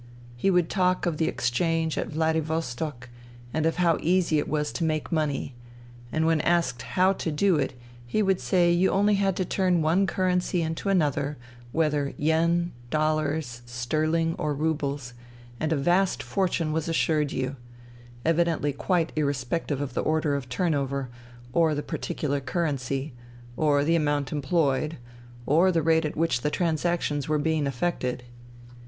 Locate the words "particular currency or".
21.83-23.83